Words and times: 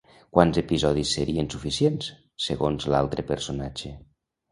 Quants 0.35 0.59
episodis 0.59 1.11
serien 1.17 1.49
suficients, 1.55 2.07
segons 2.47 2.87
l'altre 2.95 3.25
personatge? 3.29 3.93